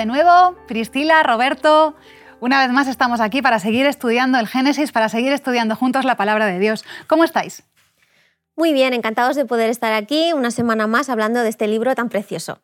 [0.00, 1.94] De nuevo, Priscila, Roberto.
[2.40, 6.16] Una vez más estamos aquí para seguir estudiando el Génesis, para seguir estudiando juntos la
[6.16, 6.86] palabra de Dios.
[7.06, 7.64] ¿Cómo estáis?
[8.56, 12.08] Muy bien, encantados de poder estar aquí una semana más hablando de este libro tan
[12.08, 12.62] precioso.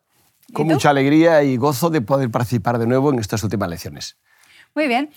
[0.54, 4.16] Con mucha alegría y gozo de poder participar de nuevo en estas últimas lecciones.
[4.74, 5.10] Muy bien.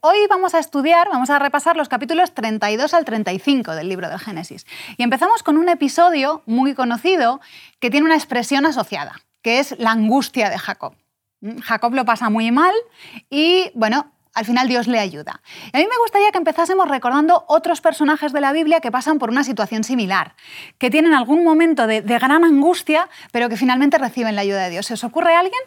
[0.00, 4.18] Hoy vamos a estudiar, vamos a repasar los capítulos 32 al 35 del libro del
[4.18, 4.64] Génesis.
[4.96, 7.42] Y empezamos con un episodio muy conocido
[7.80, 10.94] que tiene una expresión asociada, que es la angustia de Jacob.
[11.40, 12.74] Mm, Jacob lo pasa muy mal
[13.30, 15.40] y, bueno, al final Dios le ayuda.
[15.72, 19.30] a mí me gustaría que empezásemos recordando otros personajes de la Biblia que pasan por
[19.30, 20.34] una situación similar,
[20.78, 24.70] que tienen algún momento de, de gran angustia, pero que finalmente reciben la ayuda de
[24.70, 24.86] Dios.
[24.86, 25.60] ¿Se os ocurre alguien?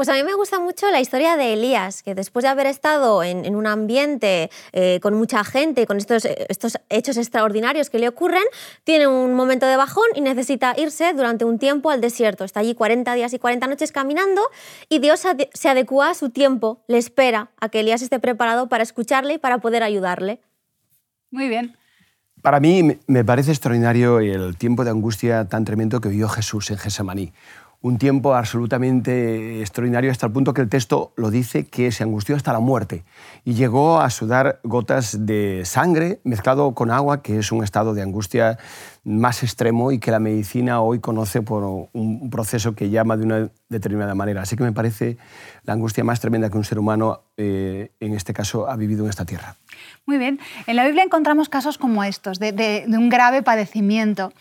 [0.00, 3.22] Pues a mí me gusta mucho la historia de Elías, que después de haber estado
[3.22, 8.42] en, un ambiente eh, con mucha gente, con estos, estos hechos extraordinarios que le ocurren,
[8.84, 12.44] tiene un momento de bajón y necesita irse durante un tiempo al desierto.
[12.44, 14.40] Está allí 40 días y 40 noches caminando
[14.88, 18.82] y Dios se adecua a su tiempo, le espera a que Elías esté preparado para
[18.82, 20.40] escucharle y para poder ayudarle.
[21.30, 21.76] Muy bien.
[22.40, 26.78] Para mí me parece extraordinario el tiempo de angustia tan tremendo que vivió Jesús en
[26.78, 27.34] Gesemaní
[27.82, 32.36] un tiempo absolutamente extraordinario hasta el punto que el texto lo dice que se angustió
[32.36, 33.04] hasta la muerte
[33.44, 38.02] y llegó a sudar gotas de sangre mezclado con agua, que es un estado de
[38.02, 38.58] angustia
[39.02, 43.50] más extremo y que la medicina hoy conoce por un proceso que llama de una
[43.70, 44.42] determinada manera.
[44.42, 45.16] Así que me parece
[45.64, 49.10] la angustia más tremenda que un ser humano, eh, en este caso, ha vivido en
[49.10, 49.56] esta tierra.
[50.06, 50.40] Muy bien.
[50.66, 54.32] En la Biblia encontramos casos como estos, de, un grave padecimiento.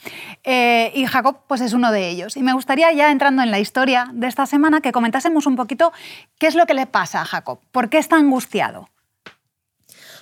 [0.44, 2.38] Eh, y Jacob pues, es uno de ellos.
[2.38, 5.91] Y me gustaría, ya entrando en la historia de esta semana, que comentásemos un poquito
[6.38, 8.89] qué es lo que le pasa a Jacob, por qué está angustiado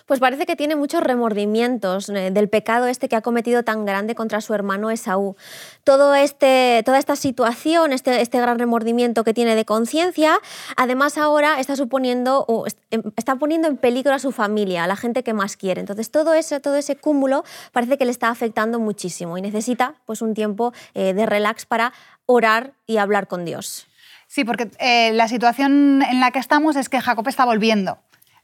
[0.07, 4.15] pues parece que tiene muchos remordimientos eh, del pecado este que ha cometido tan grande
[4.15, 5.35] contra su hermano Esaú.
[5.83, 10.39] Todo este, toda esta situación, este, este gran remordimiento que tiene de conciencia,
[10.77, 14.95] además ahora está suponiendo o em, está poniendo en peligro a su familia, a la
[14.95, 15.81] gente que más quiere.
[15.81, 20.21] Entonces todo ese, todo ese cúmulo parece que le está afectando muchísimo y necesita pues
[20.21, 21.91] un tiempo eh, de relax para
[22.25, 23.87] orar y hablar con Dios.
[24.27, 27.97] Sí, porque eh, la situación en la que estamos es que Jacob está volviendo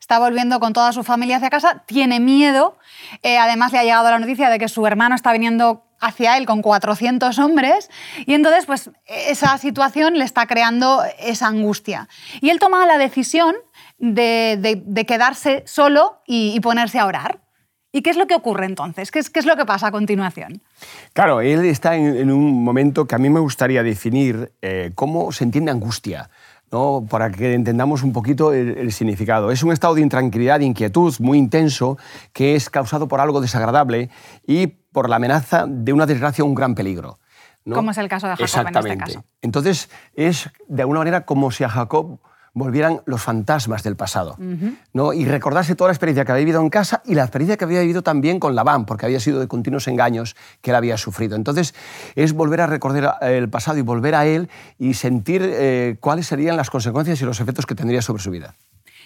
[0.03, 2.77] está volviendo con toda su familia hacia casa, tiene miedo,
[3.21, 6.45] eh, además le ha llegado la noticia de que su hermano está viniendo hacia él
[6.45, 7.89] con 400 hombres
[8.25, 12.09] y entonces pues esa situación le está creando esa angustia.
[12.41, 13.55] Y él toma la decisión
[13.97, 17.39] de, quedarse solo y, ponerse a orar.
[17.93, 19.09] ¿Y qué es lo que ocurre entonces?
[19.09, 20.63] ¿Qué es, qué es lo que pasa a continuación?
[21.13, 25.45] Claro, él está en, un momento que a mí me gustaría definir eh, cómo se
[25.45, 26.29] entiende angustia
[27.09, 29.51] para que entendamos un poquito el, significado.
[29.51, 31.97] Es un estado de intranquilidad, de inquietud muy intenso
[32.31, 34.09] que es causado por algo desagradable
[34.47, 37.19] y por la amenaza de una desgracia o un gran peligro.
[37.71, 38.89] Como es el caso de Jacob Exactamente.
[38.89, 39.25] en este caso.
[39.41, 42.19] Entonces, es de alguna manera como si a Jacob
[42.53, 44.37] volvieran los fantasmas del pasado.
[44.93, 45.13] ¿no?
[45.13, 47.81] Y recordarse toda la experiencia que había vivido en casa y la experiencia que había
[47.81, 51.35] vivido también con Labán, porque había sido de continuos engaños que él había sufrido.
[51.35, 51.73] Entonces,
[52.15, 56.55] es volver a recordar el pasado y volver a él y sentir eh, cuáles serían
[56.55, 58.55] las consecuencias y los efectos que tendría sobre su vida.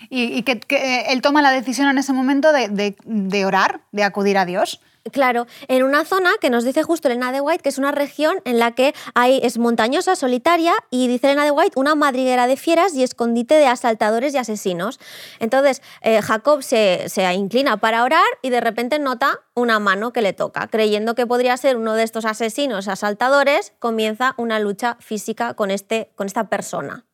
[0.10, 4.82] Y, que, él toma la decisión en ese momento de orar, de acudir a Dios.
[5.12, 8.38] Claro, en una zona que nos dice justo Elena de White, que es una región
[8.46, 12.58] en la que hay, es montañosa, solitaria, y dice Elena de White, una madriguera de
[12.58, 15.00] fieras y escondite de asaltadores y asesinos.
[15.40, 20.22] Entonces, eh, Jacob se, se, inclina para orar y de repente nota una mano que
[20.22, 20.68] le toca.
[20.68, 26.12] Creyendo que podría ser uno de estos asesinos, asaltadores, comienza una lucha física con, este,
[26.16, 27.06] con esta persona.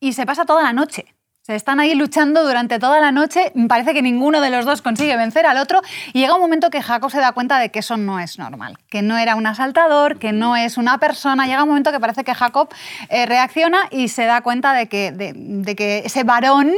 [0.00, 1.13] Y se pasa toda la noche.
[1.46, 5.14] Se están ahí luchando durante toda la noche, parece que ninguno de los dos consigue
[5.14, 5.82] vencer al otro
[6.14, 8.78] y llega un momento que Jacob se da cuenta de que eso no es normal,
[8.88, 11.44] que no era un asaltador, que no es una persona.
[11.44, 12.70] Llega un momento que parece que Jacob
[13.10, 16.72] eh, reacciona y se da cuenta de que, ese varón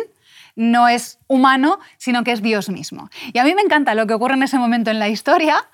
[0.57, 3.09] no es humano, sino que es Dios mismo.
[3.33, 5.65] Y a mí me encanta lo que ocurre en ese momento en la historia.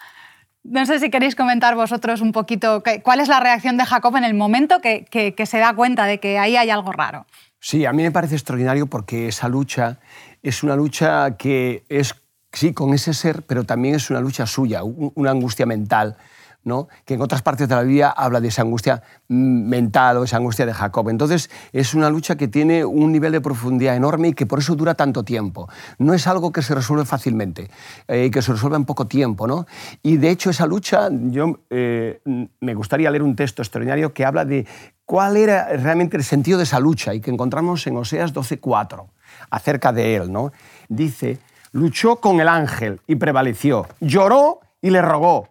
[0.64, 4.24] No sé si queréis comentar vosotros un poquito cuál es la reacción de Jacob en
[4.24, 7.24] el momento que se da cuenta de que ahí hay algo raro.
[7.64, 10.00] Sí, a mí me parece extraordinario porque esa lucha
[10.43, 12.17] es una lucha que es,
[12.53, 16.17] sí, con ese ser, pero también es una lucha suya, una angustia mental,
[16.64, 16.88] ¿no?
[17.05, 20.67] que en otras partes de la Biblia habla de esa angustia mental o esa angustia
[20.67, 21.09] de Jacob.
[21.09, 24.75] Entonces, es una lucha que tiene un nivel de profundidad enorme y que por eso
[24.75, 25.69] dura tanto tiempo.
[25.99, 27.70] No es algo que se resuelve fácilmente,
[28.09, 29.47] eh, que se resuelve en poco tiempo.
[29.47, 29.67] ¿no?
[30.03, 32.20] Y de hecho, esa lucha, yo eh,
[32.61, 34.67] me gustaría leer un texto extraordinario que habla de
[35.05, 39.06] cuál era realmente el sentido de esa lucha y que encontramos en Oseas 12.4
[39.50, 40.32] acerca de él.
[40.32, 40.53] ¿no?
[40.88, 41.38] Dice,
[41.73, 45.49] luchó con el ángel y prevaleció, lloró y le rogó,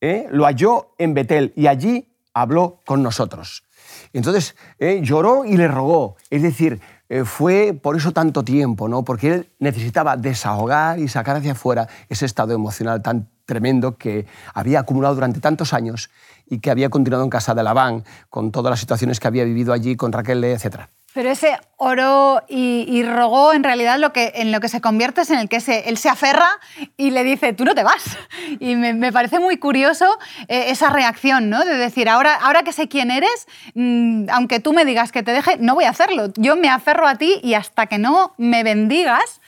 [0.00, 0.26] ¿eh?
[0.30, 3.64] lo halló en Betel y allí habló con nosotros.
[4.12, 6.16] Entonces eh, lloró y le rogó.
[6.30, 9.04] Es decir, eh, fue por eso tanto tiempo, ¿no?
[9.04, 14.80] porque él necesitaba desahogar y sacar hacia afuera ese estado emocional tan tremendo que había
[14.80, 16.10] acumulado durante tantos años
[16.46, 19.72] y que había continuado en casa de Labán, con todas las situaciones que había vivido
[19.72, 20.88] allí con Raquel, etc.
[21.14, 25.30] Pero ese oró y, rogó, en realidad lo que, en lo que se convierte es
[25.30, 25.56] en el que
[25.86, 26.48] él se aferra
[26.96, 28.18] y le dice, tú no te vas.
[28.60, 30.06] Y me, parece muy curioso
[30.48, 31.64] eh, esa reacción, ¿no?
[31.64, 35.32] De decir, ahora, ahora que sé quién eres, mm, aunque tú me digas que te
[35.32, 36.32] deje, no voy a hacerlo.
[36.36, 39.40] Yo me aferro a ti y hasta que no me bendigas,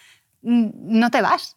[0.42, 1.56] mm, no te vas.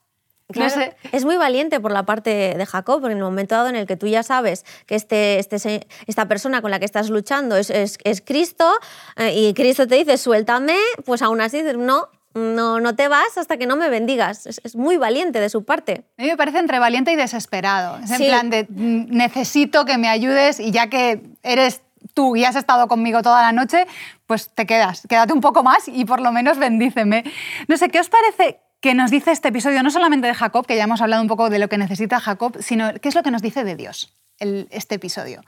[1.12, 3.88] Es muy valiente por la parte de Jacob, porque en el momento dado en el
[3.88, 7.70] que tú ya sabes que este, este, esta persona con la que estás luchando es,
[7.70, 8.72] es, Cristo
[9.16, 13.38] eh, y Cristo te dice suéltame, pues aún así dices no, no, no te vas
[13.38, 14.46] hasta que no me bendigas.
[14.48, 16.04] Es, muy valiente de su parte.
[16.18, 18.00] A mí me parece entre valiente y desesperado.
[18.04, 21.82] Es en plan de mm, necesito que me ayudes y ya que eres
[22.14, 23.88] tú y has estado conmigo toda la noche,
[24.28, 25.04] pues te quedas.
[25.08, 27.24] Quédate un poco más y por lo menos bendíceme.
[27.68, 30.76] No sé, ¿qué os parece que nos dice este episodio, no solamente de Jacob, que
[30.76, 33.32] ya hemos hablado un poco de lo que necesita Jacob, sino qué es lo que
[33.32, 35.42] nos dice de Dios este episodio,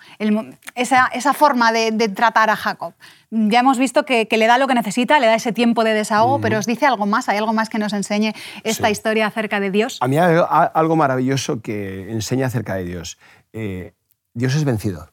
[0.75, 2.93] esa, esa, forma de, tratar a Jacob.
[3.31, 6.39] Ya hemos visto que, le da lo que necesita, le da ese tiempo de desahogo,
[6.39, 8.33] pero os dice algo más, hay algo más que nos enseñe
[8.63, 9.97] esta historia acerca de Dios.
[9.99, 10.39] A mí hay
[10.73, 13.17] algo maravilloso que enseña acerca de Dios.
[13.51, 13.91] Eh,
[14.33, 15.09] Dios es vencido.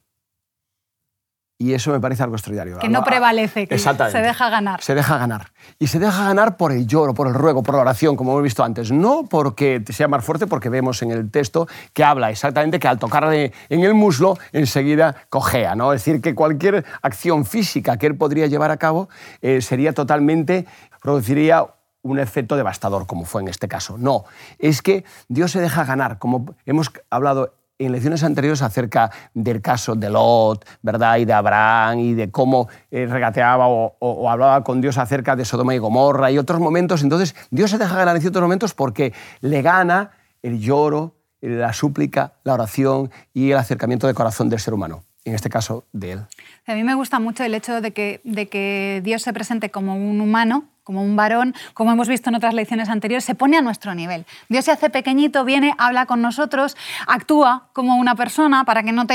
[1.62, 2.80] Y eso me parece algo extraordinario.
[2.80, 4.82] Que no prevalece, que se deja ganar.
[4.82, 5.52] Se deja ganar.
[5.78, 8.42] Y se deja ganar por el lloro, por el ruego, por la oración, como hemos
[8.42, 8.90] visto antes.
[8.90, 12.98] No porque sea más fuerte, porque vemos en el texto que habla exactamente que al
[12.98, 15.76] tocarle en el muslo enseguida cojea.
[15.76, 15.92] ¿no?
[15.92, 19.08] Es decir, que cualquier acción física que él podría llevar a cabo
[19.40, 20.66] eh, sería totalmente,
[21.00, 21.64] produciría
[22.02, 23.98] un efecto devastador, como fue en este caso.
[23.98, 24.24] No,
[24.58, 29.94] es que Dios se deja ganar, como hemos hablado en lecciones anteriores acerca del caso
[29.94, 31.19] de Lot, ¿verdad?
[31.19, 35.74] Y de Abraham y de cómo eh, regateaba o, hablaba con Dios acerca de Sodoma
[35.74, 37.02] y Gomorra y otros momentos.
[37.02, 40.10] Entonces, Dios se deja ganar en ciertos momentos porque le gana
[40.42, 45.34] el lloro, la súplica, la oración y el acercamiento de corazón del ser humano en
[45.34, 46.20] este caso de él.
[46.66, 50.64] A mí me gusta mucho el hecho de que, Dios se presente como un humano,
[50.84, 54.26] como un varón, como hemos visto en otras lecciones anteriores, se pone a nuestro nivel.
[54.48, 56.76] Dios se hace pequeñito, viene, habla con nosotros,
[57.06, 59.06] actúa como una persona para que no,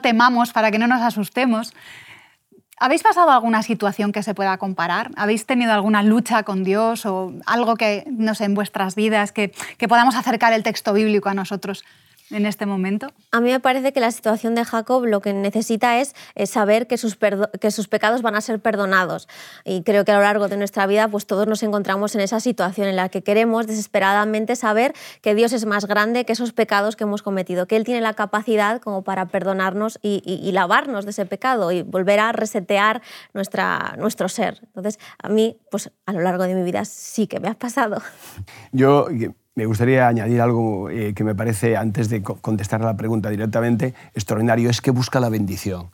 [0.00, 1.74] temamos, para que no nos asustemos.
[2.80, 5.10] ¿Habéis pasado alguna situación que se pueda comparar?
[5.16, 9.50] ¿Habéis tenido alguna lucha con Dios o algo que, no sé, en vuestras vidas que
[9.88, 11.84] podamos acercar el texto bíblico a nosotros?
[12.30, 13.08] En este momento?
[13.32, 16.14] A mí me parece que la situación de Jacob lo que necesita es,
[16.46, 17.18] saber que sus,
[17.60, 19.28] que sus pecados van a ser perdonados.
[19.64, 22.40] Y creo que a lo largo de nuestra vida pues todos nos encontramos en esa
[22.40, 26.96] situación en la que queremos desesperadamente saber que Dios es más grande que esos pecados
[26.96, 30.18] que hemos cometido, que Él tiene la capacidad como para perdonarnos y,
[30.52, 33.02] lavarnos de ese pecado y volver a resetear
[33.34, 34.60] nuestra, nuestro ser.
[34.62, 38.02] Entonces, a mí, pues a lo largo de mi vida sí que me ha pasado.
[38.72, 39.06] Yo
[39.58, 43.92] me gustaría añadir algo eh, que me parece, antes de contestar a la pregunta directamente,
[44.14, 45.90] extraordinario, es que busca la bendición.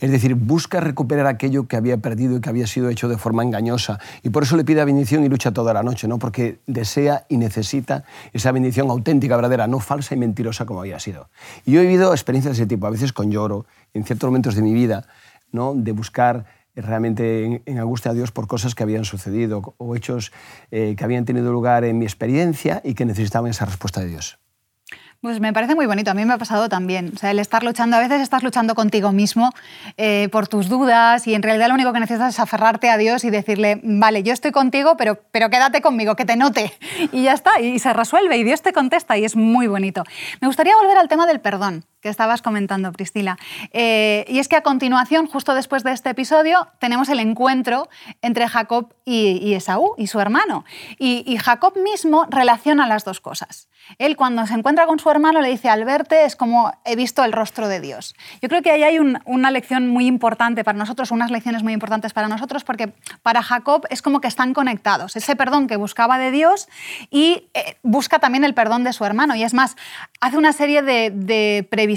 [0.00, 3.44] Es decir, busca recuperar aquello que había perdido y que había sido hecho de forma
[3.44, 4.00] engañosa.
[4.24, 6.18] Y por eso le pide bendición y lucha toda la noche, ¿no?
[6.18, 8.02] porque desea y necesita
[8.32, 11.28] esa bendición auténtica, verdadera, no falsa y mentirosa como había sido.
[11.64, 14.56] Y yo he vivido experiencias de ese tipo, a veces con lloro, en ciertos momentos
[14.56, 15.06] de mi vida,
[15.52, 15.72] ¿no?
[15.72, 20.32] de buscar realmente en, angustia a Dios por cosas que habían sucedido o hechos
[20.70, 24.38] eh, que habían tenido lugar en mi experiencia y que necesitaban esa respuesta de Dios.
[25.24, 27.12] Pues me parece muy bonito, a mí me ha pasado también.
[27.14, 29.54] O sea, el estar luchando, a veces estás luchando contigo mismo
[29.96, 33.24] eh, por tus dudas y en realidad lo único que necesitas es aferrarte a Dios
[33.24, 36.74] y decirle, vale, yo estoy contigo, pero, pero quédate conmigo, que te note.
[37.12, 40.04] Y ya está, y se resuelve y Dios te contesta y es muy bonito.
[40.42, 43.38] Me gustaría volver al tema del perdón que estabas comentando, Priscila.
[43.72, 47.88] Eh, y es que a continuación, justo después de este episodio, tenemos el encuentro
[48.20, 50.66] entre Jacob y, Esaú, y su hermano.
[50.98, 53.68] y Jacob mismo relaciona las dos cosas.
[53.98, 57.24] Él cuando se encuentra con su hermano le dice, al verte es como he visto
[57.24, 58.14] el rostro de Dios.
[58.40, 62.12] Yo creo que ahí hay una lección muy importante para nosotros, unas lecciones muy importantes
[62.12, 62.92] para nosotros, porque
[63.22, 65.16] para Jacob es como que están conectados.
[65.16, 66.68] Ese perdón que buscaba de Dios
[67.10, 69.34] y eh, busca también el perdón de su hermano.
[69.34, 69.76] Y es más,
[70.20, 71.93] hace una serie de previsiones,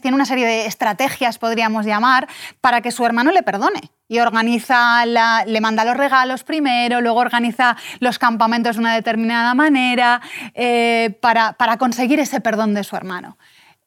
[0.00, 2.28] tiene una serie de estrategias, podríamos llamar,
[2.60, 7.76] para que su hermano le perdone y organiza, le manda los regalos primero, luego organiza
[8.00, 10.20] los campamentos de una determinada manera
[10.54, 13.38] eh, para, conseguir ese perdón de su hermano.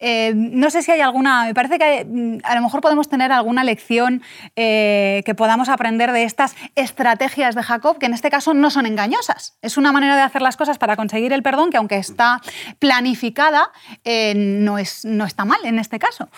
[0.06, 3.32] Eh, no sé si hay alguna, me parece que mm, a lo mejor podemos tener
[3.32, 4.22] alguna lección
[4.54, 8.84] eh, que podamos aprender de estas estrategias de Jacob, que en este caso no son
[8.84, 9.56] engañosas.
[9.62, 12.42] Es una manera de hacer las cosas para conseguir el perdón que aunque está
[12.78, 13.70] planificada,
[14.04, 16.28] no, es, no está mal en este caso.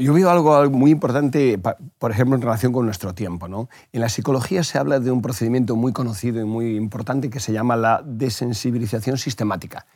[0.00, 1.60] Yo veo algo muy importante,
[1.98, 3.48] por ejemplo, en relación con nuestro tiempo.
[3.48, 3.68] ¿no?
[3.92, 7.52] En la psicología se habla de un procedimiento muy conocido y muy importante que se
[7.52, 9.86] llama la desensibilización sistemática.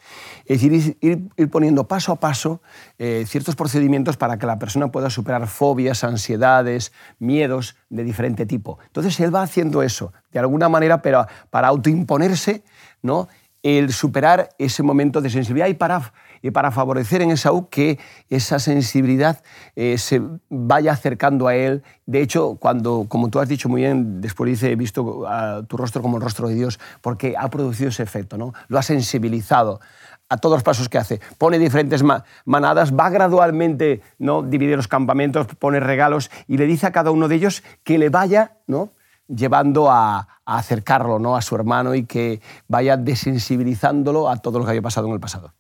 [0.45, 2.63] Es decir, ir, poniendo paso a paso
[2.99, 8.81] eh, ciertos procedimientos para que la persona pueda superar fobias, ansiedades, miedos de diferente tipo.
[8.85, 12.65] Entonces, él va haciendo eso, de alguna manera, pero para autoimponerse
[13.03, 13.29] ¿no?
[13.63, 18.59] el superar ese momento de sensibilidad y para y para favorecer en Esaú que esa
[18.59, 19.43] sensibilidad
[19.77, 20.21] eh, se
[20.51, 21.83] vaya acercando a él.
[22.05, 25.25] De hecho, cuando, como tú has dicho muy bien, después dice, he visto
[25.69, 28.53] tu rostro como el rostro de Dios, porque ha producido ese efecto, ¿no?
[28.69, 29.81] lo ha sensibilizado
[30.29, 31.21] a todos los pasos que hace.
[31.39, 32.03] Pone diferentes
[32.45, 34.43] manadas, va gradualmente, ¿no?
[34.43, 38.09] divide los campamentos, pone regalos y le dice a cada uno de ellos que le
[38.09, 38.91] vaya ¿no?
[39.29, 41.37] llevando a, a acercarlo ¿no?
[41.37, 45.21] a su hermano y que vaya desensibilizándolo a todo lo que había pasado en el
[45.21, 45.53] pasado.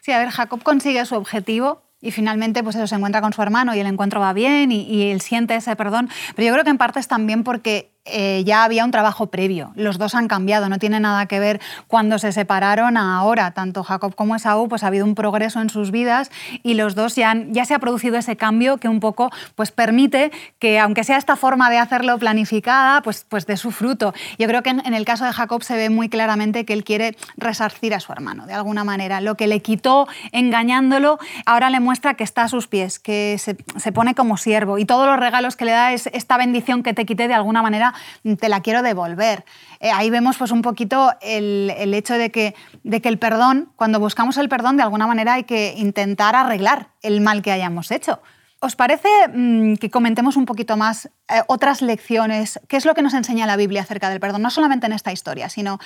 [0.00, 3.40] Sí, a ver, Jacob consigue su objetivo y finalmente pues eso, se encuentra con su
[3.42, 6.64] hermano y el encuentro va bien y, y, él siente ese perdón, pero yo creo
[6.64, 9.72] que en parte es también porque eh, ya había un trabajo previo.
[9.76, 13.52] Los dos han cambiado, no tiene nada que ver cuando se separaron ahora.
[13.52, 16.30] Tanto Jacob como Esaú, pues ha habido un progreso en sus vidas
[16.62, 17.34] y los dos ya,
[17.64, 21.70] se ha producido ese cambio que un poco pues permite que, aunque sea esta forma
[21.70, 24.12] de hacerlo planificada, pues, pues de su fruto.
[24.38, 27.16] Yo creo que en, el caso de Jacob se ve muy claramente que él quiere
[27.38, 29.22] resarcir a su hermano, de alguna manera.
[29.22, 33.56] Lo que le quitó engañándolo, ahora le muestra que está a sus pies, que se,
[33.76, 36.92] se pone como siervo y todos los regalos que le da es esta bendición que
[36.92, 37.93] te quité de alguna manera
[38.38, 39.44] te la quiero devolver.
[39.80, 44.00] Eh, ahí vemos pues, un poquito el, hecho de que, de que el perdón, cuando
[44.00, 48.20] buscamos el perdón, de alguna manera hay que intentar arreglar el mal que hayamos hecho.
[48.60, 52.58] ¿Os parece mm, que comentemos un poquito más eh, otras lecciones?
[52.66, 54.40] ¿Qué es lo que nos enseña la Biblia acerca del perdón?
[54.40, 55.78] No solamente en esta historia, sino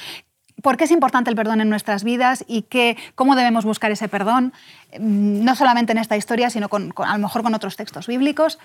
[0.63, 2.67] por qué es importante el perdón en nuestras vidas y
[3.15, 4.53] cómo debemos buscar ese perdón,
[4.99, 8.59] mm, no solamente en esta historia, sino a lo mejor con otros textos bíblicos.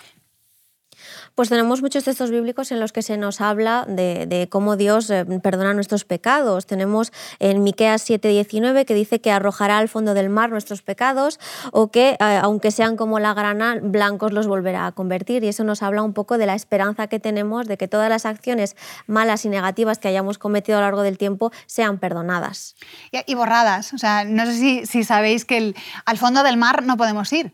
[1.36, 5.26] Pues tenemos muchos textos bíblicos en los que se nos habla de, cómo Dios eh,
[5.42, 6.68] perdona nuestros pecados.
[6.68, 11.40] Tenemos en Miqueas 7:19 que dice que arrojará al fondo del mar nuestros pecados
[11.72, 15.44] o que eh, aunque sean como la grana, blancos los volverá a convertir.
[15.44, 18.28] Y eso nos habla un poco de la esperanza que tenemos de que todas las
[18.28, 18.76] acciones
[19.08, 22.76] malas y negativas que hayamos cometido a lo largo del tiempo sean perdonadas.
[23.12, 23.94] Y, borradas.
[23.94, 25.74] O sea, no sé si, sabéis que
[26.06, 27.52] al fondo del mar no podemos ir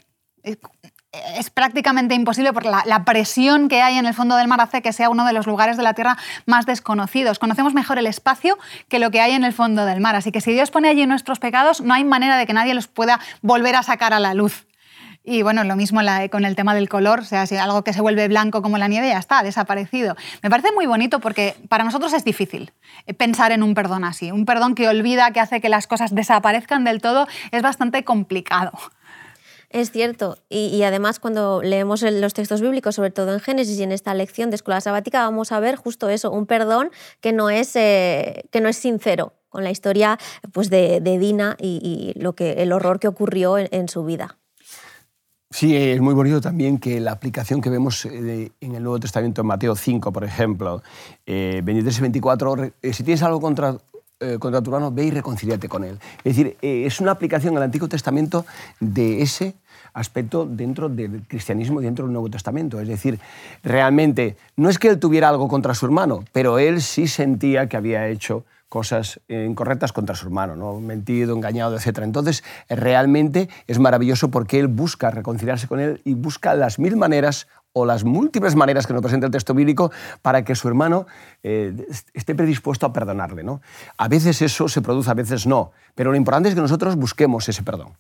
[1.11, 4.93] es prácticamente imposible porque la, presión que hay en el fondo del mar hace que
[4.93, 7.39] sea uno de los lugares de la Tierra más desconocidos.
[7.39, 10.15] Conocemos mejor el espacio que lo que hay en el fondo del mar.
[10.15, 12.87] Así que si Dios pone allí nuestros pecados, no hay manera de que nadie los
[12.87, 14.67] pueda volver a sacar a la luz.
[15.23, 15.99] Y bueno, lo mismo
[16.31, 18.87] con el tema del color, o sea, si algo que se vuelve blanco como la
[18.87, 20.15] nieve ya está, desaparecido.
[20.41, 22.71] Me parece muy bonito porque para nosotros es difícil
[23.17, 24.31] pensar en un perdón así.
[24.31, 28.71] Un perdón que olvida, que hace que las cosas desaparezcan del todo, es bastante complicado.
[29.69, 33.91] Es cierto, y, además cuando leemos los textos bíblicos, sobre todo en Génesis y en
[33.91, 36.89] esta lección de escuela sabática, vamos a ver justo eso, un perdón
[37.21, 40.17] que no es, eh, que no es sincero con la historia
[40.53, 44.38] pues, de, Dina y, lo que, el horror que ocurrió en, su vida.
[45.51, 49.41] Sí, es muy bonito también que la aplicación que vemos eh, en el Nuevo Testamento,
[49.41, 50.83] en Mateo 5, por ejemplo,
[51.25, 53.75] eh, 23 y 24, eh, si tienes algo contra
[54.21, 55.97] eh, contra tu hermano, ve y reconciliate con él.
[56.17, 58.45] Es decir, eh, es una aplicación al Antiguo Testamento
[58.81, 59.55] de ese
[59.93, 62.81] aspecto dentro del cristianismo, dentro del Nuevo Testamento.
[62.81, 63.19] Es decir,
[63.63, 67.77] realmente, no es que él tuviera algo contra su hermano, pero él sí sentía que
[67.77, 70.79] había hecho cosas incorrectas contra su hermano, ¿no?
[70.79, 71.99] mentido, engañado, etc.
[72.03, 77.47] Entonces, realmente es maravilloso porque él busca reconciliarse con él y busca las mil maneras
[77.73, 81.05] o las múltiples maneras que nos presenta el texto bíblico para que su hermano
[81.43, 81.73] eh,
[82.13, 83.43] esté predispuesto a perdonarle.
[83.43, 83.61] ¿no?
[83.97, 87.47] A veces eso se produce, a veces no, pero lo importante es que nosotros busquemos
[87.47, 87.93] ese perdón.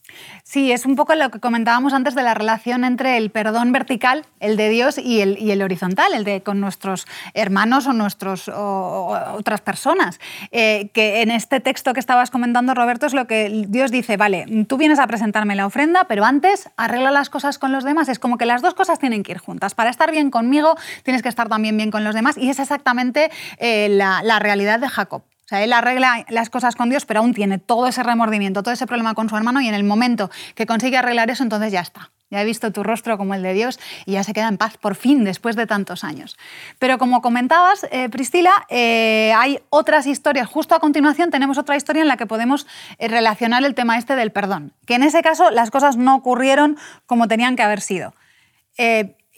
[0.43, 4.25] Sí, es un poco lo que comentábamos antes de la relación entre el perdón vertical,
[4.39, 8.49] el de Dios, y el, y el horizontal, el de con nuestros hermanos o, nuestros,
[8.49, 10.19] otras personas.
[10.51, 14.45] Eh, que en este texto que estabas comentando, Roberto, es lo que Dios dice, vale,
[14.67, 18.09] tú vienes a presentarme la ofrenda, pero antes arregla las cosas con los demás.
[18.09, 19.58] Es como que las dos cosas tienen que ir juntas.
[19.59, 22.37] Para estar bien conmigo, tienes que estar también bien con los demás.
[22.37, 25.23] Y es exactamente eh, la, realidad de Jacob.
[25.23, 28.73] O sea, él arregla las cosas con Dios, pero aún tiene todo ese remordimiento, todo
[28.73, 31.81] ese problema con su hermano y en el momento que consigue arreglar eso, entonces ya
[31.81, 32.11] está.
[32.29, 34.77] Ya he visto tu rostro como el de Dios y ya se queda en paz
[34.77, 36.37] por fin después de tantos años.
[36.77, 40.47] Pero como comentabas, eh, Priscila, eh, hay otras historias.
[40.47, 42.67] Justo a continuación tenemos otra historia en la que podemos
[42.99, 44.73] relacionar el tema este del perdón.
[44.85, 48.13] Que en ese caso las cosas no ocurrieron como tenían que haber sido.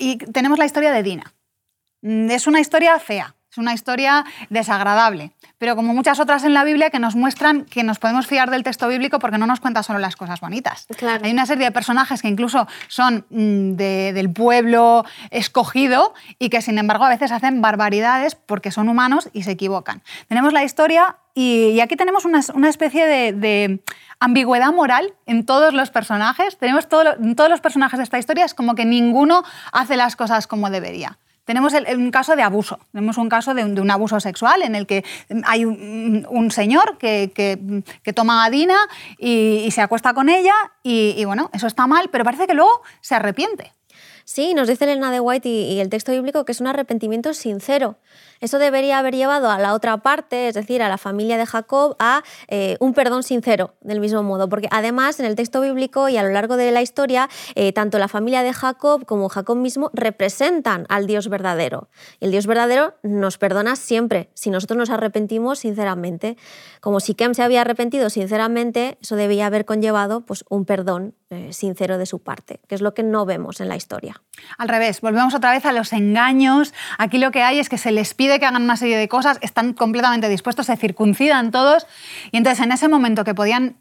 [0.01, 1.31] Y tenemos la historia de Dina.
[2.01, 6.63] Mm, es una historia fea, es una historia desagradable, pero como muchas otras en la
[6.63, 9.84] Biblia que nos muestran que nos podemos fiar del texto bíblico porque no nos cuenta
[9.84, 10.88] solo las cosas bonitas.
[10.98, 11.24] Claro.
[11.24, 16.63] Hay una serie de personajes que incluso son mm, de- del pueblo escogido y que
[16.63, 20.01] sin embargo a veces hacen barbaridades porque son humanos y se equivocan.
[20.27, 23.84] Tenemos la historia y, aquí tenemos una, una especie de, de
[24.20, 26.58] ambigüedad moral en todos los personajes.
[26.58, 30.15] Tenemos todo en todos los personajes de esta historia es como que ninguno hace las
[30.15, 31.20] cosas como debería.
[31.45, 34.62] Tenemos el- un caso de abuso, tenemos un caso de un, de un abuso sexual
[34.62, 35.03] en el que
[35.45, 38.77] hay un, un señor que, que- que toma a Dina
[39.17, 42.53] y, y se acuesta con ella y, y bueno, eso está mal, pero parece que
[42.53, 43.74] luego se arrepiente.
[44.24, 47.33] Sí, nos dice Elena de White y, y el texto bíblico que es un arrepentimiento
[47.33, 47.98] sincero.
[48.41, 51.95] Eso debería haber llevado a la otra parte, es decir, a la familia de Jacob,
[52.00, 54.50] a eh, un perdón sincero, del mismo modo.
[54.50, 58.00] Porque además, en el texto bíblico y a lo largo de la historia, eh, tanto
[58.00, 61.89] la familia de Jacob como Jacob mismo representan al Dios verdadero.
[62.19, 66.38] Y el Dios verdadero nos perdona siempre, si nosotros nos arrepentimos sinceramente.
[66.81, 71.98] Como Siquem se había arrepentido sinceramente, eso debía haber conllevado pues, un perdón eh, sincero
[71.98, 74.21] de su parte, que es lo que no vemos en la historia.
[74.57, 76.74] Al revés, volvemos otra vez a los engaños.
[76.98, 79.38] Aquí lo que hay es que se les pide que hagan una serie de cosas,
[79.41, 81.88] están completamente dispuestos, se circuncidan todos.
[82.31, 83.77] Y entonces en ese momento que podían,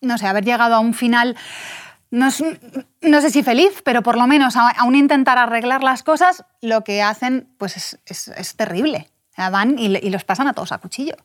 [0.00, 1.36] no sé, haber llegado a un final,
[2.10, 2.42] no, es-
[3.02, 7.02] no sé si feliz, pero por lo menos aún intentar arreglar las cosas, lo que
[7.02, 9.10] hacen pues es, es- es terrible.
[9.32, 11.16] O sea, van y, los pasan a todos a cuchillo.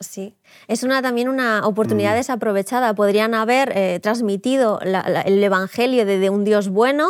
[0.00, 0.34] Sí,
[0.66, 2.92] es una, también una oportunidad desaprovechada.
[2.92, 7.06] Podrían haber eh, transmitido la- la- el Evangelio de, de un Dios bueno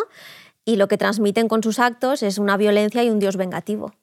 [0.66, 3.94] y lo que transmiten con sus actos es una violencia y un Dios vengativo.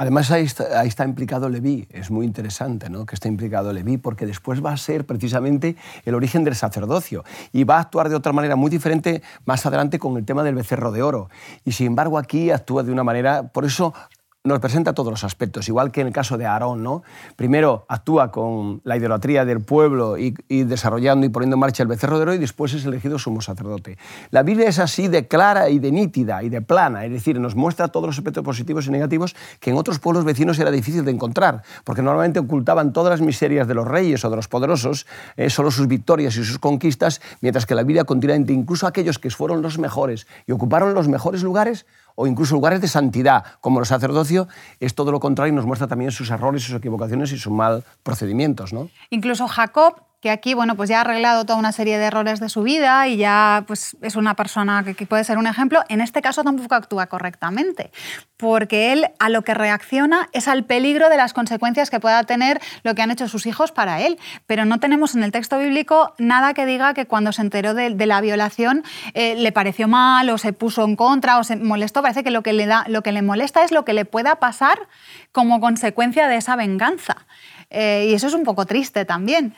[0.00, 1.86] Además, ahí está, implicado Leví.
[1.90, 3.04] Es muy interesante ¿no?
[3.04, 7.64] que esté implicado Leví, porque después va a ser precisamente el origen del sacerdocio y
[7.64, 10.90] va a actuar de otra manera muy diferente más adelante con el tema del becerro
[10.90, 11.28] de oro.
[11.66, 13.48] Y sin embargo, aquí actúa de una manera.
[13.48, 13.92] Por eso
[14.42, 16.82] nos presenta todos los aspectos, igual que en el caso de Aarón.
[16.82, 17.02] ¿no?
[17.36, 20.32] Primero actúa con la idolatría del pueblo y,
[20.64, 23.98] desarrollando y poniendo en marcha el becerro de oro y después es elegido sumo sacerdote.
[24.30, 27.54] La Biblia es así de clara y de nítida y de plana, es decir, nos
[27.54, 31.10] muestra todos los aspectos positivos y negativos que en otros pueblos vecinos era difícil de
[31.10, 35.50] encontrar, porque normalmente ocultaban todas las miserias de los reyes o de los poderosos, eh,
[35.50, 39.60] solo sus victorias y sus conquistas, mientras que la Biblia continuamente, incluso aquellos que fueron
[39.60, 44.48] los mejores y ocuparon los mejores lugares, o incluso lugares de santidad, como el sacerdocio,
[44.78, 47.84] es todo lo contrario y nos muestra también sus errores, sus equivocaciones y sus mal
[48.02, 48.72] procedimientos.
[48.72, 48.88] ¿no?
[49.10, 52.48] Incluso Jacob, que aquí bueno, pues ya ha arreglado toda una serie de errores de
[52.48, 56.00] su vida y ya pues, es una persona que, que puede ser un ejemplo, en
[56.00, 57.90] este caso tampoco actúa correctamente,
[58.36, 62.60] porque él a lo que reacciona es al peligro de las consecuencias que pueda tener
[62.82, 64.18] lo que han hecho sus hijos para él.
[64.46, 67.90] Pero no tenemos en el texto bíblico nada que diga que cuando se enteró de,
[67.90, 72.02] de la violación eh, le pareció mal o se puso en contra o se molestó.
[72.02, 74.36] Parece que lo que, le da, lo que le molesta es lo que le pueda
[74.36, 74.88] pasar
[75.32, 77.26] como consecuencia de esa venganza.
[77.70, 79.54] Eh, y eso es un poco triste también.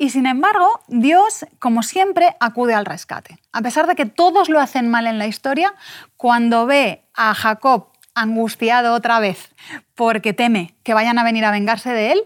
[0.00, 3.38] Y sin embargo, Dios, como siempre, acude al rescate.
[3.52, 5.74] A pesar de que todos lo hacen mal en la historia,
[6.16, 9.54] cuando ve a Jacob angustiado otra vez
[9.94, 12.22] porque teme que vayan a venir a vengarse de él,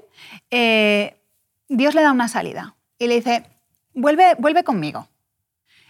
[0.53, 1.21] eh,
[1.69, 3.45] Dios le da una salida y le dice,
[3.93, 5.09] vuelve, vuelve conmigo.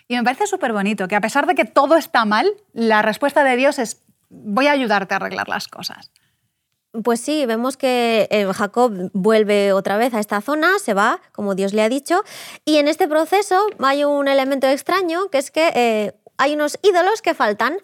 [0.08, 3.44] Y me parece súper bonito que a pesar de que todo está mal, la respuesta
[3.44, 6.10] de Dios es, voy a ayudarte a arreglar las cosas.
[7.02, 11.56] Pues sí, vemos que eh, Jacob vuelve otra vez a esta zona, se va, como
[11.56, 12.22] Dios le ha dicho,
[12.64, 17.20] y en este proceso hay un elemento extraño, que es que eh, hay unos ídolos
[17.20, 17.78] que faltan.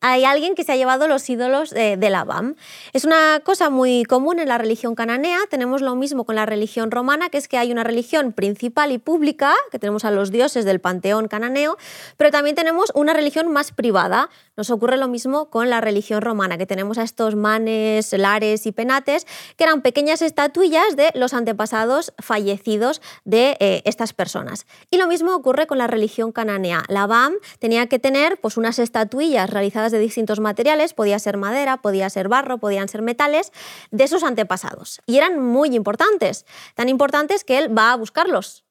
[0.00, 2.56] Hay alguien que se ha llevado los ídolos de, de Labán.
[2.92, 5.38] Es una cosa muy común en la religión cananea.
[5.48, 8.98] Tenemos lo mismo con la religión romana, que es que hay una religión principal y
[8.98, 11.76] pública, que tenemos a los dioses del panteón cananeo,
[12.16, 14.28] pero también tenemos una religión más privada.
[14.56, 18.72] Nos ocurre lo mismo con la religión romana, que tenemos a estos manes, lares y
[18.72, 24.66] penates, que eran pequeñas estatuillas de los antepasados fallecidos de eh, estas personas.
[24.90, 26.84] Y lo mismo ocurre con la religión cananea.
[26.88, 31.76] La BAM tenía que tener pues, unas estatuillas realizadas de distintos materiales, podía ser madera,
[31.76, 33.52] podía ser barro, podían ser metales,
[33.90, 35.00] de sus antepasados.
[35.06, 38.64] Y eran muy importantes, tan importantes que él va a buscarlos.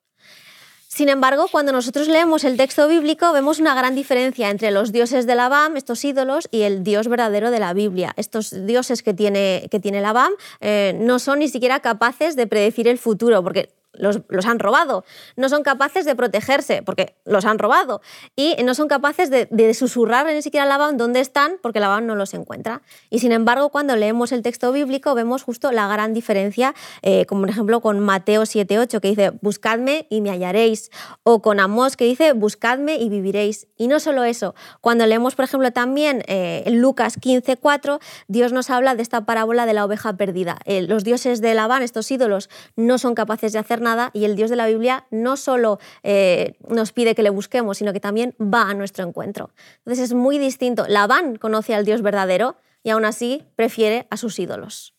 [0.96, 5.28] Sin embargo, cuando nosotros leemos el texto bíblico, vemos una gran diferencia entre los dioses
[5.28, 8.14] de la BAM, estos ídolos, y el Dios verdadero de la Biblia.
[8.16, 12.48] Estos dioses que tiene, que tiene la BAM eh, no son ni siquiera capaces de
[12.48, 15.04] predecir el futuro, porque los, han robado.
[15.36, 18.02] No son capaces de protegerse porque los han robado.
[18.36, 22.08] Y no son capaces de, de susurrar ni siquiera a Labán dónde están porque Labán
[22.08, 22.82] no los encuentra.
[23.10, 27.42] Y sin embargo, cuando leemos el texto bíblico vemos justo la gran diferencia, eh, como
[27.42, 30.92] por ejemplo con Mateo 7.8 que dice, buscadme y me hallaréis.
[31.24, 33.68] O con Amós que dice, buscadme y viviréis.
[33.78, 38.70] Y no solo eso, cuando leemos por ejemplo también eh, en Lucas 15.4, Dios nos
[38.70, 40.60] habla de esta parábola de la oveja perdida.
[40.66, 44.36] Eh, los dioses de Labán, estos ídolos, no son capaces de hacer nada y el
[44.36, 48.36] Dios de la Biblia no solo eh, nos pide que le busquemos, sino que también
[48.42, 49.52] va a nuestro encuentro.
[49.78, 50.86] Entonces es muy distinto.
[50.90, 54.94] Labán conoce al Dios verdadero y aún así prefiere a sus ídolos.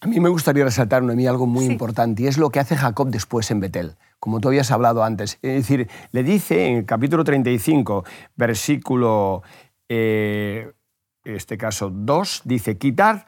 [0.00, 2.76] A mí me gustaría resaltar a mí algo muy importante y es lo que hace
[2.76, 5.38] Jacob después en Betel, como tú habías hablado antes.
[5.42, 9.42] Es decir, le dice en el capítulo 35, versículo,
[9.88, 10.72] eh,
[11.24, 13.26] este caso 2, dice, quitar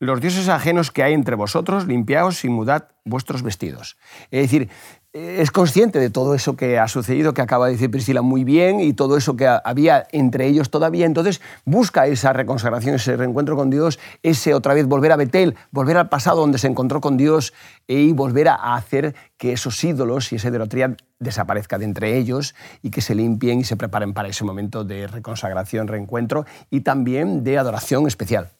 [0.00, 3.96] los dioses ajenos que hay entre vosotros, limpiaos y mudad vuestros vestidos.
[4.30, 4.68] Es decir,
[5.14, 8.78] es consciente de todo eso que ha sucedido, que acaba de decir Priscila muy bien,
[8.78, 11.06] y todo eso que había entre ellos todavía.
[11.06, 15.96] Entonces busca esa reconsagración, ese reencuentro con Dios, ese otra vez volver a Betel, volver
[15.96, 17.54] al pasado donde se encontró con Dios
[17.86, 22.90] y volver a hacer que esos ídolos y esa idolatría desaparezca de entre ellos y
[22.90, 27.58] que se limpien y se preparen para ese momento de reconsagración, reencuentro y también de
[27.58, 28.50] adoración especial.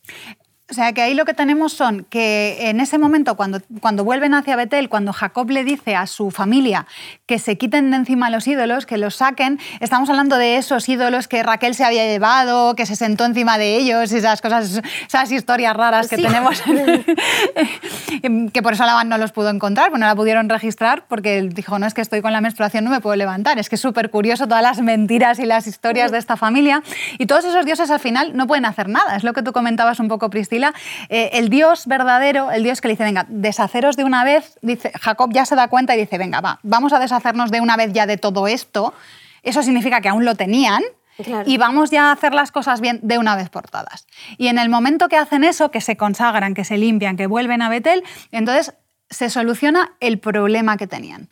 [0.70, 4.34] O sea, que ahí lo que tenemos son que en ese momento, cuando, cuando vuelven
[4.34, 6.86] hacia Betel, cuando Jacob le dice a su familia
[7.24, 11.26] que se quiten de encima los ídolos, que los saquen, estamos hablando de esos ídolos
[11.26, 15.74] que Raquel se había llevado, que se sentó encima de ellos, esas cosas, esas historias
[15.74, 16.62] raras que tenemos,
[18.52, 21.78] que por eso Labán no los pudo encontrar, pues no la pudieron registrar, porque dijo,
[21.78, 23.58] no, es que estoy con la menstruación, no me puedo levantar.
[23.58, 26.82] Es que es súper curioso todas las mentiras y las historias de esta familia.
[27.16, 29.98] Y todos esos dioses al final no pueden hacer nada, es lo que tú comentabas
[29.98, 30.57] un poco, Priscila
[31.08, 34.92] eh, el Dios verdadero, el Dios que le dice, venga, deshaceros de una vez, dice,
[35.00, 37.92] Jacob ya se da cuenta y dice, venga, va, vamos a deshacernos de una vez
[37.92, 38.94] ya de todo esto.
[39.42, 40.82] Eso significa que aún lo tenían,
[41.46, 44.06] Y vamos ya a hacer las cosas bien de una vez por todas.
[44.36, 47.60] Y en el momento que hacen eso, que se consagran, que se limpian, que vuelven
[47.60, 48.74] a Betel, entonces
[49.10, 51.28] se soluciona el problema que tenían.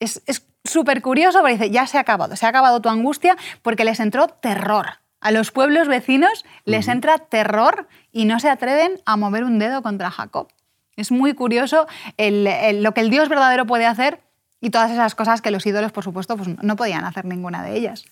[0.00, 0.20] Es
[0.64, 4.00] súper curioso porque dice, ya se ha acabado, se ha acabado tu angustia porque les
[4.00, 4.98] entró terror.
[5.20, 9.82] A los pueblos vecinos les entra terror y no se atreven a mover un dedo
[9.82, 10.48] contra Jacob.
[10.96, 14.22] Es muy curioso lo que el Dios verdadero puede hacer
[14.60, 17.76] y todas esas cosas que los ídolos, por supuesto, pues no podían hacer ninguna de
[17.76, 18.04] ellas.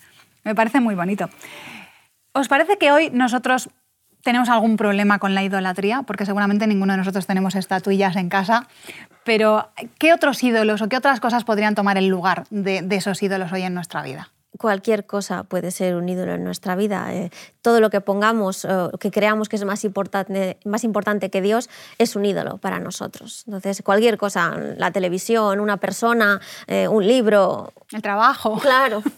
[0.44, 1.30] Me parece muy bonito.
[2.32, 3.70] ¿Os parece que hoy nosotros
[4.22, 6.02] tenemos algún problema con la idolatría?
[6.02, 8.66] Porque seguramente ninguno de nosotros tenemos estatuillas en casa.
[9.24, 13.52] Pero, ¿qué otros ídolos o qué otras cosas podrían tomar el lugar de esos ídolos
[13.52, 14.33] hoy en nuestra vida?
[14.58, 17.12] Cualquier cosa puede ser un ídolo en nuestra vida.
[17.14, 17.30] Eh,
[17.62, 18.66] todo lo que pongamos,
[19.00, 23.44] que creamos que es más importante, más importante que Dios, es un ídolo para nosotros.
[23.46, 27.72] Entonces, cualquier cosa, la televisión, una persona, eh, un libro.
[27.92, 28.58] El trabajo.
[28.58, 29.02] Claro.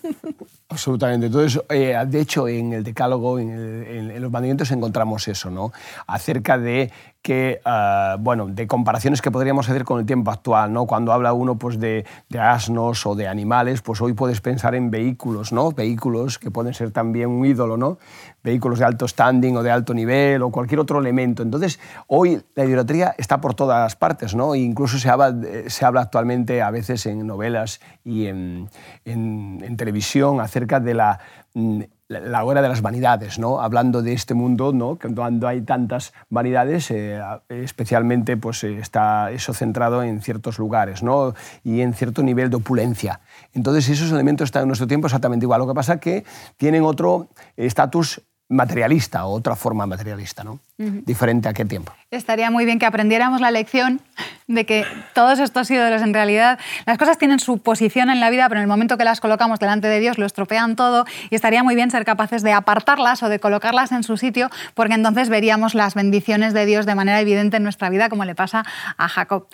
[0.69, 1.27] Absolutamente.
[1.27, 5.73] Entonces, eh, de hecho, en el decálogo, en, los mandamientos encontramos eso, ¿no?
[6.09, 6.91] Acerca de
[7.23, 10.87] que, ah, bueno, de comparaciones que podríamos hacer con el tiempo actual, ¿no?
[10.87, 12.05] Cuando habla uno pues, de,
[12.39, 15.71] asnos o de animales, pues hoy puedes pensar en vehículos, ¿no?
[15.71, 17.99] Vehículos que pueden ser también un ídolo, ¿no?
[18.43, 21.43] Vehículos de alto standing o de alto nivel o cualquier otro elemento.
[21.43, 24.55] Entonces, hoy la idolatría está por todas partes, ¿no?
[24.55, 25.35] E incluso se habla,
[25.67, 28.69] se habla actualmente a veces en novelas y en,
[29.05, 31.19] en televisión de la
[31.55, 33.61] mm, la hora de las vanidades, ¿no?
[33.61, 34.99] hablando de este mundo, ¿no?
[35.15, 41.35] cuando hay tantas vanidades, eh, especialmente pues, eh, está eso centrado en ciertos lugares ¿no?
[41.65, 43.21] y en cierto nivel de opulencia.
[43.55, 45.61] Entonces esos elementos están en nuestro tiempo exactamente igual.
[45.61, 46.25] Lo que pasa que
[46.57, 50.61] tienen otro estatus materialista o otra forma materialista, ¿no?
[50.79, 51.93] Diferente a qué tiempo.
[52.11, 54.01] Estaría muy bien que aprendiéramos la lección
[54.47, 58.49] de que todos estos ídolos en realidad, las cosas tienen su posición en la vida,
[58.49, 61.65] pero en el momento que las colocamos delante de Dios lo estropean todo y estaría
[61.65, 65.75] muy bien ser capaces de apartarlas o de colocarlas en su sitio, porque entonces veríamos
[65.75, 68.65] las bendiciones de Dios de manera evidente en nuestra vida, como le pasa
[68.97, 69.49] a Jacob.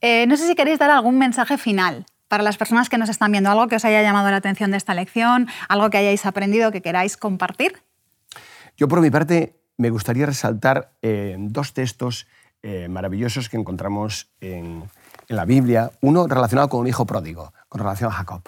[0.00, 3.32] Eh, no sé si queréis dar algún mensaje final para las personas que nos están
[3.32, 6.70] viendo, algo que os haya llamado la atención de esta lección, algo que hayáis aprendido
[6.70, 7.82] que queráis compartir.
[8.78, 12.28] Yo, por mi parte, me gustaría resaltar eh, dos textos
[12.62, 14.84] eh, maravillosos que encontramos en,
[15.26, 15.90] la Biblia.
[16.00, 18.42] Uno relacionado con un hijo pródigo, con relación a Jacob.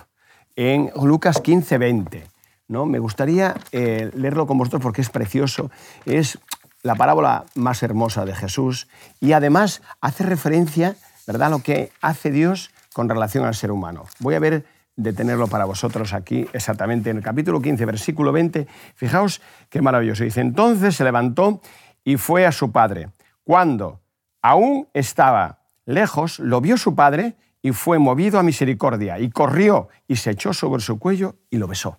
[0.55, 2.27] En Lucas 15, 20.
[2.69, 2.87] ¿no?
[2.87, 5.71] Me gustaría eh, leerlo con vosotros porque es precioso.
[6.07, 6.39] Es
[6.83, 8.87] la parábola más hermosa de Jesús
[9.19, 11.49] y además hace referencia ¿verdad?
[11.49, 14.07] a lo que hace Dios con relación al ser humano.
[14.21, 14.65] Voy a ver
[15.03, 18.67] de tenerlo para vosotros aquí exactamente en el capítulo 15, versículo 20.
[18.95, 20.25] Fijaos qué maravilloso.
[20.25, 21.61] Dice, entonces se levantó
[22.05, 23.11] y fue a su padre.
[23.43, 24.01] Cuando
[24.43, 30.17] aún estaba lejos, lo vio su padre y fue movido a misericordia, y corrió y
[30.17, 31.99] se echó sobre su cuello y lo besó.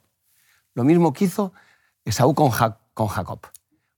[0.74, 1.54] Lo mismo que hizo
[2.04, 3.40] Esaú con, Jacob.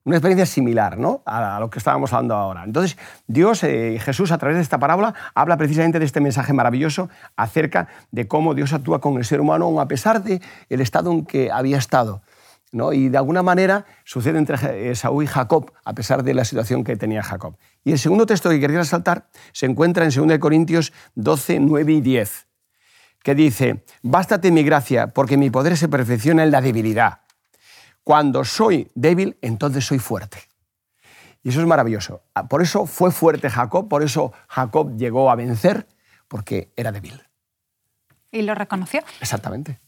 [0.06, 1.22] Una experiencia similar ¿no?
[1.26, 2.66] a lo que estábamos hablando ahora.
[2.66, 7.10] Entonces, Dios, eh, Jesús, a través de esta parábola, habla precisamente de este mensaje maravilloso
[7.38, 11.26] acerca de cómo Dios actúa con el ser humano, a pesar del el estado en
[11.26, 12.22] que había estado.
[12.74, 12.92] ¿no?
[12.92, 16.98] Y de alguna manera sucede entre Esaú y Jacob, a pesar de la situación que
[16.98, 17.56] tenía Jacob.
[17.86, 22.02] Y el segundo texto que quería resaltar se encuentra en 2 Corintios 12, 9 y
[22.02, 22.48] 10,
[23.24, 27.23] que dice, Bástate mi gracia, porque mi poder se perfecciona en la debilidad.
[28.04, 30.40] Cuando soy débil, entonces soy fuerte.
[31.44, 32.24] Y eso es maravilloso.
[32.34, 35.88] Ah, por eso fue fuerte Jacob, por eso Jacob llegó a vencer,
[36.28, 37.22] porque era débil.
[38.32, 39.02] Y lo reconoció.
[39.22, 39.80] Exactamente.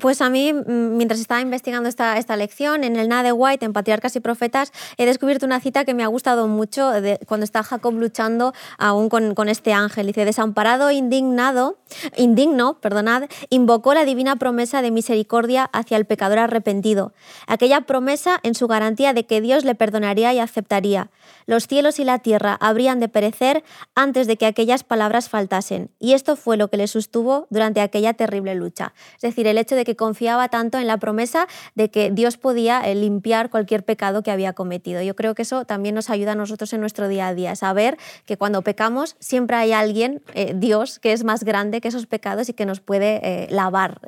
[0.00, 3.64] Pues a mí, mm, mientras estaba investigando esta, esta lección, en el Nada de White,
[3.64, 7.44] en Patriarcas y Profetas, he descubierto una cita que me ha gustado mucho de, cuando
[7.44, 10.06] está Jacob luchando aún con, con este ángel.
[10.06, 11.78] Dice, desamparado indignado,
[12.16, 17.12] indigno, perdonad, invocó la divina promesa de misericordia hacia el pecador arrepentido.
[17.46, 21.10] Aquella promesa en su garantía de que Dios le perdonaría y aceptaría.
[21.46, 25.90] Los cielos y la tierra habrían de perecer antes de que aquellas palabras faltasen.
[25.98, 28.92] Y esto fue lo que le sostuvo durante aquella terrible lucha.
[29.16, 32.80] Es decir, el hecho de que confiaba tanto en la promesa de que Dios podía
[32.80, 35.02] eh, limpiar cualquier pecado que había cometido.
[35.02, 37.98] Yo creo que eso también nos ayuda a nosotros en nuestro día a día, saber
[38.26, 42.48] que cuando pecamos siempre hay alguien, eh, Dios, que es más grande que esos pecados
[42.48, 44.00] y que nos puede eh, lavar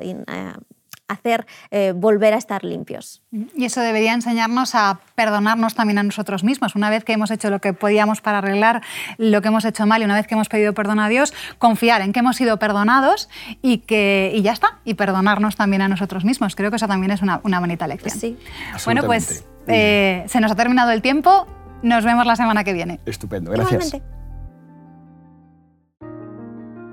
[1.07, 3.21] hacer eh, volver a estar limpios.
[3.31, 6.75] Y eso debería enseñarnos a perdonarnos también a nosotros mismos.
[6.75, 8.81] Una vez que hemos hecho lo que podíamos para arreglar
[9.17, 12.01] lo que hemos hecho mal y una vez que hemos pedido perdón a Dios, confiar
[12.01, 13.29] en que hemos sido perdonados
[13.61, 16.55] y que y ya está, y perdonarnos también a nosotros mismos.
[16.55, 18.17] Creo que eso también es una, bonita lección.
[18.19, 18.37] Sí.
[18.85, 21.47] Bueno, pues eh, se nos ha terminado el tiempo.
[21.81, 22.99] Nos vemos la semana que viene.
[23.05, 24.01] Estupendo, gracias